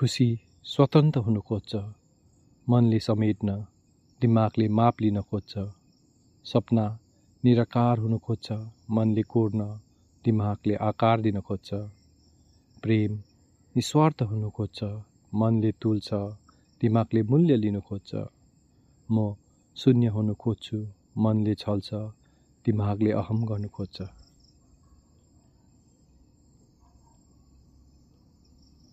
खुसी 0.00 0.40
स्वतन्त्र 0.64 1.20
हुनु 1.20 1.40
खोज्छ। 1.40 1.76
मनले 2.68 3.00
समेट्न 3.00 3.66
दिमागले 4.20 4.68
माप 4.68 5.00
लिन 5.00 5.20
खोज्छ। 5.20 5.54
सपना 6.44 6.98
निराकार 7.44 7.98
हुनु 7.98 8.18
खोज्छ। 8.18 8.52
मनले 8.90 9.22
कोर्न 9.22 9.80
दिमागले 10.24 10.74
आकार 10.74 11.20
दिन 11.20 11.40
खोज्छ। 11.40 11.70
प्रेम 12.82 13.12
निस्वार्थ 13.76 14.22
हुनु 14.22 14.50
खोज्छ। 14.50 14.84
मनले 15.34 15.72
तुल्छ 15.72 16.08
दिमागले 16.80 17.22
मूल्य 17.22 17.56
लिन 17.56 17.80
खोज्छ। 17.80 18.14
म 19.12 19.34
शून्य 19.76 20.06
हुनु 20.06 20.34
खोज्छु। 20.34 20.86
मनले 21.18 21.54
छल्छ 21.54 21.94
दिमागले 22.66 23.10
अहम 23.10 23.44
गर्नु 23.46 23.68
खोज्छ। 23.68 24.02